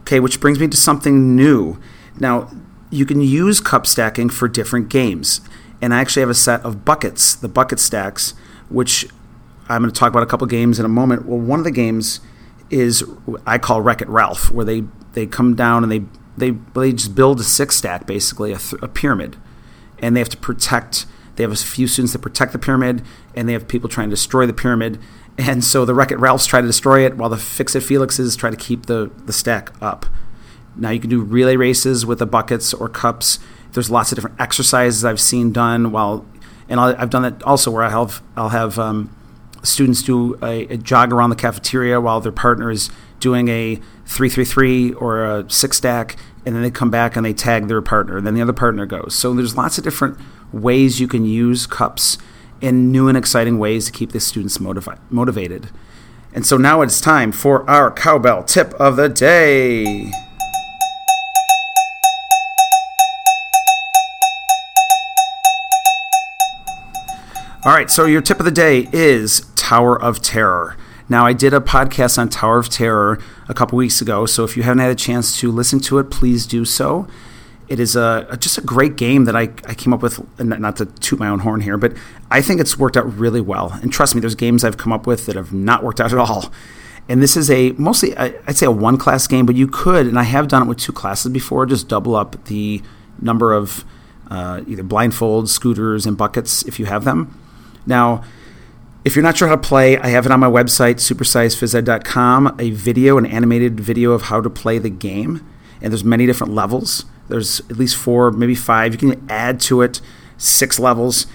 Okay, 0.00 0.20
which 0.20 0.40
brings 0.40 0.58
me 0.58 0.68
to 0.68 0.76
something 0.76 1.34
new. 1.34 1.80
Now, 2.18 2.50
you 2.90 3.06
can 3.06 3.20
use 3.20 3.60
cup 3.60 3.86
stacking 3.86 4.28
for 4.28 4.46
different 4.48 4.88
games. 4.88 5.40
And 5.80 5.92
I 5.92 6.00
actually 6.00 6.20
have 6.20 6.30
a 6.30 6.34
set 6.34 6.60
of 6.60 6.84
buckets, 6.84 7.34
the 7.34 7.48
bucket 7.48 7.80
stacks, 7.80 8.34
which 8.68 9.06
I'm 9.68 9.82
going 9.82 9.92
to 9.92 9.98
talk 9.98 10.10
about 10.10 10.22
a 10.22 10.26
couple 10.26 10.46
games 10.46 10.78
in 10.78 10.84
a 10.84 10.88
moment. 10.88 11.26
Well, 11.26 11.38
one 11.38 11.58
of 11.58 11.64
the 11.64 11.70
games 11.70 12.20
is 12.72 13.04
I 13.46 13.58
call 13.58 13.82
Wreck 13.82 14.00
It 14.00 14.08
Ralph, 14.08 14.50
where 14.50 14.64
they, 14.64 14.84
they 15.12 15.26
come 15.26 15.54
down 15.54 15.82
and 15.82 15.92
they 15.92 16.02
they 16.36 16.50
they 16.74 16.92
just 16.92 17.14
build 17.14 17.40
a 17.40 17.44
six 17.44 17.76
stack 17.76 18.06
basically 18.06 18.52
a, 18.52 18.58
th- 18.58 18.82
a 18.82 18.88
pyramid, 18.88 19.36
and 19.98 20.16
they 20.16 20.20
have 20.20 20.30
to 20.30 20.36
protect. 20.36 21.06
They 21.36 21.44
have 21.44 21.52
a 21.52 21.56
few 21.56 21.86
students 21.86 22.12
that 22.12 22.18
protect 22.20 22.52
the 22.52 22.58
pyramid, 22.58 23.02
and 23.34 23.48
they 23.48 23.52
have 23.52 23.68
people 23.68 23.88
trying 23.88 24.08
to 24.08 24.16
destroy 24.16 24.46
the 24.46 24.52
pyramid. 24.52 24.98
And 25.38 25.64
so 25.64 25.86
the 25.86 25.94
Wreck 25.94 26.10
It 26.10 26.18
Ralphs 26.18 26.44
try 26.44 26.60
to 26.60 26.66
destroy 26.66 27.06
it, 27.06 27.16
while 27.16 27.30
the 27.30 27.38
Fix 27.38 27.74
It 27.74 27.82
Felixes 27.82 28.36
try 28.36 28.50
to 28.50 28.56
keep 28.56 28.86
the, 28.86 29.10
the 29.24 29.32
stack 29.32 29.72
up. 29.80 30.04
Now 30.76 30.90
you 30.90 31.00
can 31.00 31.08
do 31.08 31.22
relay 31.22 31.56
races 31.56 32.04
with 32.04 32.18
the 32.18 32.26
buckets 32.26 32.74
or 32.74 32.88
cups. 32.88 33.38
There's 33.72 33.90
lots 33.90 34.12
of 34.12 34.16
different 34.16 34.38
exercises 34.40 35.04
I've 35.04 35.20
seen 35.20 35.52
done 35.52 35.90
while 35.90 36.26
And 36.68 36.78
i 36.78 36.98
have 36.98 37.08
done 37.08 37.22
that 37.22 37.42
also 37.42 37.70
where 37.70 37.82
I 37.82 37.90
have 37.90 38.22
I'll 38.36 38.50
have 38.50 38.78
um, 38.78 39.14
students 39.62 40.02
do 40.02 40.38
a, 40.42 40.66
a, 40.66 40.76
jog 40.76 41.12
around 41.12 41.30
the 41.30 41.36
cafeteria 41.36 42.00
while 42.00 42.20
their 42.20 42.32
partner 42.32 42.70
is 42.70 42.90
doing 43.20 43.48
a 43.48 43.80
three 44.04 44.28
three 44.28 44.44
three 44.44 44.92
or 44.94 45.24
a 45.24 45.50
six 45.50 45.76
stack, 45.76 46.16
and 46.44 46.54
then 46.54 46.62
they 46.62 46.70
come 46.70 46.90
back 46.90 47.16
and 47.16 47.24
they 47.24 47.32
tag 47.32 47.68
their 47.68 47.82
partner, 47.82 48.18
and 48.18 48.26
then 48.26 48.34
the 48.34 48.42
other 48.42 48.52
partner 48.52 48.86
goes. 48.86 49.14
So 49.14 49.32
there's 49.34 49.56
lots 49.56 49.78
of 49.78 49.84
different 49.84 50.18
ways 50.52 51.00
you 51.00 51.08
can 51.08 51.24
use 51.24 51.66
cups 51.66 52.18
in 52.60 52.92
new 52.92 53.08
and 53.08 53.16
exciting 53.16 53.58
ways 53.58 53.86
to 53.86 53.92
keep 53.92 54.12
the 54.12 54.20
students 54.20 54.58
motivi- 54.58 54.98
motivated. 55.10 55.70
And 56.34 56.46
so 56.46 56.56
now 56.56 56.80
it's 56.80 57.00
time 57.00 57.32
for 57.32 57.68
our 57.68 57.90
cowbell 57.90 58.44
tip 58.44 58.72
of 58.74 58.96
the 58.96 59.08
day. 59.08 60.10
All 67.64 67.72
right, 67.72 67.88
so 67.88 68.06
your 68.06 68.22
tip 68.22 68.40
of 68.40 68.44
the 68.44 68.50
day 68.50 68.88
is 68.92 69.42
Tower 69.54 70.00
of 70.02 70.20
Terror. 70.20 70.76
Now, 71.08 71.24
I 71.24 71.32
did 71.32 71.54
a 71.54 71.60
podcast 71.60 72.18
on 72.18 72.28
Tower 72.28 72.58
of 72.58 72.68
Terror 72.68 73.20
a 73.48 73.54
couple 73.54 73.78
weeks 73.78 74.00
ago, 74.02 74.26
so 74.26 74.42
if 74.42 74.56
you 74.56 74.64
haven't 74.64 74.80
had 74.80 74.90
a 74.90 74.96
chance 74.96 75.38
to 75.38 75.52
listen 75.52 75.78
to 75.82 76.00
it, 76.00 76.10
please 76.10 76.44
do 76.44 76.64
so. 76.64 77.06
It 77.68 77.78
is 77.78 77.94
a, 77.94 78.26
a 78.28 78.36
just 78.36 78.58
a 78.58 78.62
great 78.62 78.96
game 78.96 79.26
that 79.26 79.36
I, 79.36 79.42
I 79.64 79.74
came 79.74 79.94
up 79.94 80.02
with, 80.02 80.40
not 80.40 80.74
to 80.78 80.86
toot 80.86 81.20
my 81.20 81.28
own 81.28 81.38
horn 81.38 81.60
here, 81.60 81.78
but 81.78 81.92
I 82.32 82.42
think 82.42 82.60
it's 82.60 82.76
worked 82.76 82.96
out 82.96 83.16
really 83.16 83.40
well. 83.40 83.78
And 83.80 83.92
trust 83.92 84.16
me, 84.16 84.20
there's 84.20 84.34
games 84.34 84.64
I've 84.64 84.76
come 84.76 84.92
up 84.92 85.06
with 85.06 85.26
that 85.26 85.36
have 85.36 85.52
not 85.52 85.84
worked 85.84 86.00
out 86.00 86.12
at 86.12 86.18
all. 86.18 86.52
And 87.08 87.22
this 87.22 87.36
is 87.36 87.48
a 87.48 87.70
mostly, 87.74 88.16
I'd 88.16 88.56
say, 88.56 88.66
a 88.66 88.72
one 88.72 88.98
class 88.98 89.28
game, 89.28 89.46
but 89.46 89.54
you 89.54 89.68
could, 89.68 90.08
and 90.08 90.18
I 90.18 90.24
have 90.24 90.48
done 90.48 90.62
it 90.62 90.68
with 90.68 90.78
two 90.78 90.92
classes 90.92 91.30
before, 91.30 91.64
just 91.66 91.86
double 91.86 92.16
up 92.16 92.44
the 92.46 92.82
number 93.20 93.52
of 93.52 93.84
uh, 94.32 94.62
either 94.66 94.82
blindfolds, 94.82 95.50
scooters, 95.50 96.06
and 96.06 96.18
buckets 96.18 96.64
if 96.64 96.80
you 96.80 96.86
have 96.86 97.04
them. 97.04 97.38
Now, 97.86 98.24
if 99.04 99.16
you're 99.16 99.22
not 99.22 99.36
sure 99.36 99.48
how 99.48 99.56
to 99.56 99.60
play, 99.60 99.98
I 99.98 100.08
have 100.08 100.26
it 100.26 100.32
on 100.32 100.40
my 100.40 100.48
website, 100.48 100.96
supersizephysed.com, 100.96 102.56
a 102.58 102.70
video, 102.70 103.18
an 103.18 103.26
animated 103.26 103.80
video 103.80 104.12
of 104.12 104.22
how 104.22 104.40
to 104.40 104.48
play 104.48 104.78
the 104.78 104.90
game. 104.90 105.46
And 105.80 105.92
there's 105.92 106.04
many 106.04 106.26
different 106.26 106.54
levels. 106.54 107.04
There's 107.28 107.60
at 107.60 107.78
least 107.78 107.96
four, 107.96 108.30
maybe 108.30 108.54
five. 108.54 108.92
You 108.92 108.98
can 108.98 109.26
add 109.28 109.58
to 109.62 109.82
it 109.82 110.00
six 110.36 110.78
levels. 110.78 111.26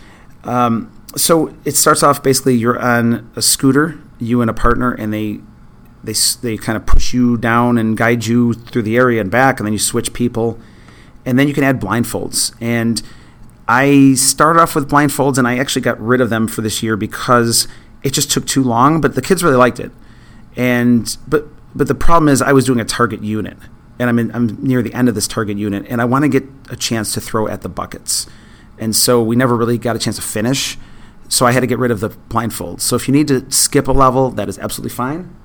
Um, 0.43 0.91
so 1.15 1.53
it 1.65 1.75
starts 1.75 2.03
off 2.03 2.23
basically 2.23 2.55
you're 2.55 2.79
on 2.79 3.29
a 3.35 3.41
scooter, 3.41 3.99
you 4.19 4.41
and 4.41 4.49
a 4.49 4.53
partner, 4.53 4.93
and 4.93 5.13
they 5.13 5.39
they 6.03 6.13
they 6.41 6.57
kind 6.57 6.77
of 6.77 6.85
push 6.85 7.13
you 7.13 7.37
down 7.37 7.77
and 7.77 7.97
guide 7.97 8.25
you 8.25 8.53
through 8.53 8.83
the 8.83 8.97
area 8.97 9.19
and 9.19 9.31
back, 9.31 9.59
and 9.59 9.65
then 9.65 9.73
you 9.73 9.79
switch 9.79 10.13
people, 10.13 10.59
and 11.25 11.37
then 11.37 11.47
you 11.47 11.53
can 11.53 11.63
add 11.63 11.81
blindfolds 11.81 12.55
and 12.61 13.01
I 13.67 14.13
started 14.13 14.61
off 14.61 14.75
with 14.75 14.89
blindfolds 14.89 15.37
and 15.37 15.47
I 15.47 15.57
actually 15.57 15.81
got 15.81 15.99
rid 15.99 16.21
of 16.21 16.29
them 16.29 16.47
for 16.47 16.61
this 16.61 16.81
year 16.81 16.95
because 16.95 17.67
it 18.03 18.13
just 18.13 18.31
took 18.31 18.45
too 18.45 18.63
long, 18.63 19.01
but 19.01 19.15
the 19.15 19.21
kids 19.21 19.43
really 19.43 19.57
liked 19.57 19.79
it. 19.79 19.91
And 20.55 21.15
but 21.27 21.47
but 21.75 21.87
the 21.87 21.95
problem 21.95 22.29
is 22.29 22.41
I 22.41 22.53
was 22.53 22.65
doing 22.65 22.79
a 22.79 22.85
target 22.85 23.21
unit 23.21 23.57
and 23.99 24.09
I'm 24.09 24.19
in, 24.19 24.33
I'm 24.33 24.47
near 24.63 24.81
the 24.81 24.93
end 24.93 25.09
of 25.09 25.15
this 25.15 25.27
target 25.27 25.57
unit 25.57 25.85
and 25.89 26.01
I 26.01 26.05
want 26.05 26.23
to 26.23 26.29
get 26.29 26.43
a 26.69 26.75
chance 26.75 27.13
to 27.13 27.21
throw 27.21 27.47
at 27.47 27.61
the 27.61 27.69
buckets. 27.69 28.25
And 28.79 28.95
so 28.95 29.21
we 29.21 29.35
never 29.35 29.55
really 29.55 29.77
got 29.77 29.95
a 29.95 29.99
chance 29.99 30.15
to 30.15 30.21
finish. 30.21 30.77
So 31.29 31.45
I 31.45 31.51
had 31.51 31.59
to 31.59 31.67
get 31.67 31.77
rid 31.77 31.91
of 31.91 31.99
the 31.99 32.09
blindfolds. 32.09 32.81
So 32.81 32.95
if 32.95 33.07
you 33.07 33.11
need 33.11 33.27
to 33.27 33.49
skip 33.51 33.87
a 33.87 33.91
level, 33.91 34.29
that 34.31 34.47
is 34.47 34.57
absolutely 34.57 34.95
fine. 34.95 35.35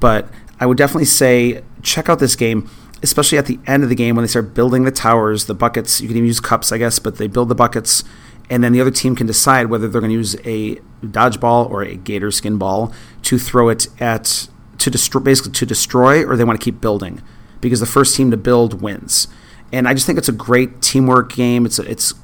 But 0.00 0.28
I 0.60 0.66
would 0.66 0.76
definitely 0.76 1.06
say 1.06 1.62
check 1.82 2.08
out 2.08 2.18
this 2.18 2.36
game 2.36 2.68
especially 3.02 3.38
at 3.38 3.46
the 3.46 3.58
end 3.66 3.82
of 3.82 3.88
the 3.88 3.94
game 3.94 4.16
when 4.16 4.22
they 4.22 4.28
start 4.28 4.54
building 4.54 4.84
the 4.84 4.90
towers, 4.90 5.46
the 5.46 5.54
buckets. 5.54 6.00
You 6.00 6.08
can 6.08 6.16
even 6.16 6.26
use 6.26 6.40
cups, 6.40 6.72
I 6.72 6.78
guess, 6.78 6.98
but 6.98 7.16
they 7.16 7.26
build 7.26 7.48
the 7.48 7.54
buckets, 7.54 8.04
and 8.50 8.64
then 8.64 8.72
the 8.72 8.80
other 8.80 8.90
team 8.90 9.14
can 9.14 9.26
decide 9.26 9.66
whether 9.66 9.88
they're 9.88 10.00
going 10.00 10.10
to 10.10 10.16
use 10.16 10.36
a 10.44 10.76
dodgeball 11.02 11.70
or 11.70 11.82
a 11.82 11.96
gator 11.96 12.30
skin 12.30 12.58
ball 12.58 12.92
to 13.22 13.38
throw 13.38 13.68
it 13.68 13.86
at 14.00 14.48
to 14.78 14.90
destroy, 14.90 15.20
basically 15.20 15.52
to 15.52 15.66
destroy, 15.66 16.24
or 16.24 16.36
they 16.36 16.44
want 16.44 16.58
to 16.58 16.64
keep 16.64 16.80
building 16.80 17.22
because 17.60 17.80
the 17.80 17.86
first 17.86 18.16
team 18.16 18.30
to 18.30 18.36
build 18.36 18.80
wins. 18.80 19.28
And 19.72 19.88
I 19.88 19.94
just 19.94 20.06
think 20.06 20.18
it's 20.18 20.28
a 20.28 20.32
great 20.32 20.80
teamwork 20.80 21.32
game. 21.34 21.66
It's 21.66 21.78
a, 21.78 21.82
it's 21.90 22.14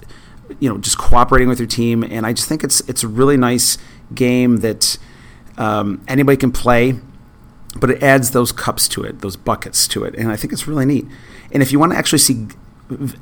you 0.60 0.68
know 0.68 0.78
just 0.78 0.98
cooperating 0.98 1.48
with 1.48 1.58
your 1.58 1.68
team, 1.68 2.02
and 2.02 2.26
I 2.26 2.32
just 2.32 2.48
think 2.48 2.64
it's 2.64 2.80
it's 2.88 3.02
a 3.02 3.08
really 3.08 3.36
nice 3.36 3.78
game 4.14 4.58
that 4.58 4.98
um, 5.58 6.02
anybody 6.08 6.36
can 6.36 6.52
play 6.52 7.00
but 7.76 7.90
it 7.90 8.02
adds 8.02 8.30
those 8.30 8.52
cups 8.52 8.88
to 8.88 9.02
it, 9.02 9.20
those 9.20 9.36
buckets 9.36 9.88
to 9.88 10.04
it, 10.04 10.14
and 10.14 10.30
I 10.30 10.36
think 10.36 10.52
it's 10.52 10.66
really 10.66 10.86
neat. 10.86 11.06
And 11.52 11.62
if 11.62 11.72
you 11.72 11.78
want 11.78 11.92
to 11.92 11.98
actually 11.98 12.18
see 12.18 12.48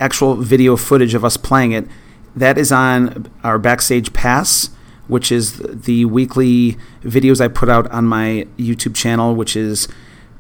actual 0.01 0.37
video 0.37 0.77
footage 0.77 1.15
of 1.15 1.25
us 1.25 1.37
playing 1.37 1.73
it, 1.73 1.87
that 2.35 2.59
is 2.59 2.73
on 2.73 3.31
our 3.45 3.59
backstage 3.59 4.13
pass, 4.13 4.71
which 5.09 5.31
is 5.31 5.59
the 5.59 6.05
weekly 6.07 6.77
videos 7.03 7.41
I 7.41 7.49
put 7.49 7.69
out 7.69 7.91
on 7.91 8.07
my 8.07 8.47
YouTube 8.57 8.95
channel, 8.95 9.35
which 9.35 9.57
is 9.57 9.89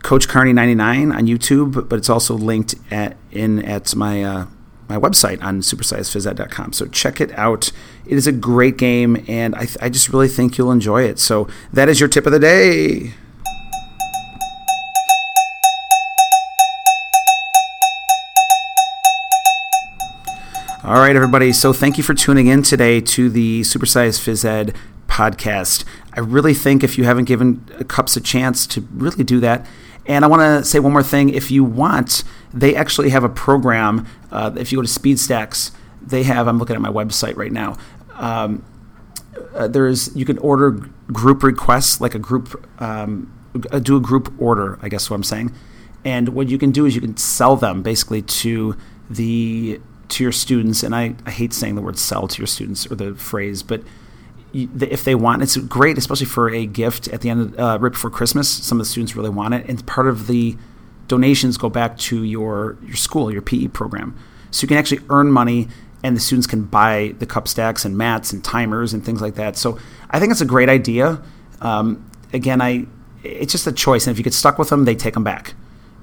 Coach 0.02 0.28
Carney 0.28 0.52
99 0.52 1.12
on 1.12 1.26
YouTube, 1.26 1.88
but 1.88 1.97
it's 1.97 2.11
also 2.11 2.35
linked 2.35 2.75
at 2.90 3.16
in 3.31 3.64
at 3.64 3.95
my 3.95 4.25
uh, 4.25 4.47
my 4.88 4.97
website 4.99 5.42
on 5.42 5.61
supersizephys.com. 5.61 6.73
So 6.73 6.87
check 6.87 7.21
it 7.21 7.33
out. 7.38 7.71
It 8.07 8.16
is 8.16 8.26
a 8.26 8.33
great 8.33 8.76
game, 8.76 9.25
and 9.28 9.54
I, 9.54 9.64
th- 9.66 9.78
I 9.81 9.88
just 9.88 10.09
really 10.09 10.28
think 10.28 10.59
you'll 10.59 10.73
enjoy 10.73 11.04
it. 11.04 11.19
So 11.19 11.49
that 11.73 11.88
is 11.88 12.00
your 12.00 12.09
tip 12.09 12.26
of 12.26 12.33
the 12.33 12.38
day. 12.38 13.14
All 20.84 20.94
right, 20.94 21.14
everybody. 21.14 21.52
So 21.52 21.72
thank 21.72 21.96
you 21.96 22.02
for 22.02 22.12
tuning 22.12 22.48
in 22.48 22.64
today 22.64 23.00
to 23.02 23.30
the 23.30 23.60
Supersize 23.60 24.18
Phys 24.18 24.44
Ed 24.44 24.74
podcast. 25.06 25.84
I 26.12 26.18
really 26.18 26.54
think 26.54 26.82
if 26.82 26.98
you 26.98 27.04
haven't 27.04 27.26
given 27.26 27.64
Cups 27.86 28.16
a 28.16 28.20
chance 28.20 28.66
to 28.66 28.80
really 28.92 29.22
do 29.22 29.38
that, 29.38 29.64
and 30.06 30.24
I 30.24 30.28
want 30.28 30.40
to 30.40 30.68
say 30.68 30.80
one 30.80 30.90
more 30.90 31.04
thing. 31.04 31.28
If 31.28 31.52
you 31.52 31.62
want, 31.62 32.24
they 32.52 32.74
actually 32.74 33.10
have 33.10 33.22
a 33.22 33.28
program. 33.28 34.08
Uh, 34.32 34.50
if 34.56 34.72
you 34.72 34.78
go 34.78 34.82
to 34.82 34.88
SpeedStacks, 34.88 35.70
they 36.04 36.24
have. 36.24 36.48
I'm 36.48 36.58
looking 36.58 36.74
at 36.74 36.82
my 36.82 36.90
website 36.90 37.36
right 37.36 37.52
now. 37.52 37.76
Um, 38.14 38.64
uh, 39.54 39.68
there's 39.68 40.12
you 40.16 40.24
can 40.24 40.38
order 40.38 40.72
group 41.12 41.44
requests 41.44 42.00
like 42.00 42.16
a 42.16 42.18
group 42.18 42.60
um, 42.82 43.32
do 43.82 43.96
a 43.96 44.00
group 44.00 44.34
order. 44.36 44.80
I 44.82 44.88
guess 44.88 45.08
what 45.08 45.14
I'm 45.14 45.22
saying. 45.22 45.54
And 46.04 46.30
what 46.30 46.48
you 46.48 46.58
can 46.58 46.72
do 46.72 46.86
is 46.86 46.96
you 46.96 47.00
can 47.00 47.16
sell 47.16 47.54
them 47.54 47.84
basically 47.84 48.22
to 48.22 48.76
the 49.08 49.80
to 50.12 50.23
your 50.23 50.33
students, 50.33 50.83
and 50.83 50.95
I, 50.95 51.14
I 51.26 51.31
hate 51.31 51.52
saying 51.52 51.75
the 51.75 51.83
word 51.83 51.99
sell 51.99 52.28
to 52.28 52.38
your 52.38 52.47
students 52.47 52.90
or 52.90 52.95
the 52.95 53.14
phrase, 53.14 53.62
but 53.62 53.83
you, 54.52 54.69
if 54.81 55.04
they 55.04 55.14
want, 55.14 55.42
it's 55.42 55.57
great, 55.57 55.99
especially 55.99 56.26
for 56.26 56.50
a 56.50 56.66
gift 56.66 57.09
at 57.09 57.23
the 57.23 57.31
end 57.31 57.40
of 57.40 57.59
uh, 57.59 57.78
right 57.81 57.92
before 57.92 58.11
Christmas. 58.11 58.49
Some 58.49 58.78
of 58.78 58.87
the 58.87 58.90
students 58.90 59.16
really 59.16 59.31
want 59.31 59.54
it, 59.54 59.66
and 59.69 59.85
part 59.87 60.07
of 60.07 60.26
the 60.26 60.57
donations 61.09 61.57
go 61.57 61.69
back 61.69 61.99
to 61.99 62.23
your 62.23 62.76
your 62.83 62.97
school, 62.97 63.33
your 63.33 63.42
PE 63.42 63.69
program, 63.69 64.16
so 64.50 64.64
you 64.64 64.69
can 64.69 64.76
actually 64.76 65.00
earn 65.09 65.33
money, 65.33 65.69
and 66.02 66.16
the 66.16 66.21
students 66.21 66.47
can 66.47 66.64
buy 66.64 67.14
the 67.19 67.26
cup 67.26 67.49
stacks 67.49 67.85
and 67.85 67.97
mats 67.97 68.33
and 68.33 68.45
timers 68.45 68.92
and 68.92 69.04
things 69.04 69.21
like 69.23 69.35
that. 69.37 69.57
So 69.57 69.78
I 70.11 70.21
think 70.21 70.31
it's 70.33 70.42
a 70.42 70.47
great 70.47 70.69
idea. 70.69 71.23
Um, 71.61 72.11
again, 72.33 72.61
I 72.61 72.87
it's 73.23 73.52
just 73.52 73.66
a 73.66 73.73
choice, 73.73 74.07
and 74.07 74.12
if 74.12 74.19
you 74.19 74.25
get 74.25 74.35
stuck 74.35 74.59
with 74.59 74.69
them, 74.69 74.85
they 74.85 74.95
take 74.95 75.14
them 75.14 75.25
back 75.25 75.54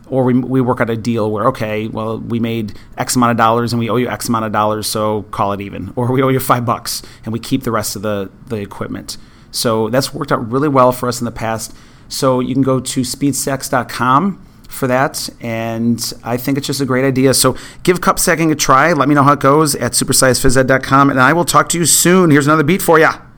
or 0.09 0.23
we, 0.23 0.33
we 0.33 0.61
work 0.61 0.81
out 0.81 0.89
a 0.89 0.97
deal 0.97 1.31
where 1.31 1.47
okay 1.47 1.87
well 1.87 2.19
we 2.19 2.39
made 2.39 2.73
x 2.97 3.15
amount 3.15 3.31
of 3.31 3.37
dollars 3.37 3.73
and 3.73 3.79
we 3.79 3.89
owe 3.89 3.95
you 3.95 4.09
x 4.09 4.27
amount 4.27 4.45
of 4.45 4.51
dollars 4.51 4.87
so 4.87 5.23
call 5.23 5.53
it 5.53 5.61
even. 5.61 5.93
Or 5.99 6.11
we 6.11 6.23
owe 6.23 6.29
you 6.29 6.39
five 6.39 6.65
bucks 6.65 7.01
and 7.25 7.33
we 7.33 7.39
keep 7.39 7.63
the 7.63 7.71
rest 7.71 7.95
of 7.95 8.01
the 8.03 8.31
the 8.47 8.57
equipment. 8.57 9.17
So 9.51 9.89
that's 9.89 10.13
worked 10.13 10.31
out 10.31 10.49
really 10.49 10.69
well 10.69 10.91
for 10.91 11.09
us 11.09 11.19
in 11.19 11.25
the 11.25 11.31
past. 11.31 11.75
So 12.07 12.39
you 12.39 12.53
can 12.53 12.63
go 12.63 12.79
to 12.79 13.01
speedstacks.com 13.01 14.45
for 14.69 14.85
that 14.85 15.27
and 15.41 16.13
i 16.23 16.37
think 16.37 16.55
it's 16.55 16.67
just 16.67 16.79
a 16.79 16.85
great 16.85 17.05
idea. 17.05 17.33
So 17.33 17.57
give 17.83 18.01
cup 18.01 18.17
stacking 18.19 18.51
a 18.51 18.55
try. 18.55 18.93
Let 18.93 19.09
me 19.09 19.15
know 19.15 19.23
how 19.23 19.33
it 19.33 19.39
goes 19.39 19.75
at 19.75 19.93
supersizephysed.com 19.93 21.09
and 21.09 21.19
i 21.19 21.33
will 21.33 21.45
talk 21.45 21.69
to 21.69 21.77
you 21.77 21.85
soon. 21.85 22.31
Here's 22.31 22.47
another 22.47 22.63
beat 22.63 22.81
for 22.81 22.97
you 22.99 23.28